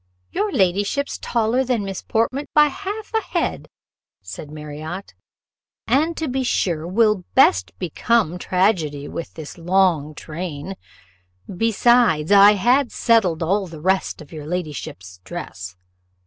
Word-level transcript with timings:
"Your 0.31 0.51
ladyship's 0.51 1.19
taller 1.19 1.63
than 1.63 1.85
Miss 1.85 2.01
Portman 2.01 2.47
by 2.55 2.69
half 2.69 3.13
ahead," 3.13 3.67
said 4.19 4.49
Marriott, 4.49 5.13
"and 5.85 6.17
to 6.17 6.27
be 6.27 6.41
sure 6.41 6.87
will 6.87 7.23
best 7.35 7.77
become 7.77 8.39
tragedy 8.39 9.07
with 9.07 9.35
this 9.35 9.59
long 9.59 10.15
train; 10.15 10.73
besides, 11.55 12.31
I 12.31 12.53
had 12.53 12.91
settled 12.91 13.43
all 13.43 13.67
the 13.67 13.79
rest 13.79 14.23
of 14.23 14.31
your 14.31 14.47
ladyship's 14.47 15.19
dress. 15.23 15.75